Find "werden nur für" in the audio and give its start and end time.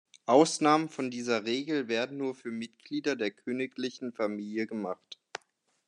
1.87-2.49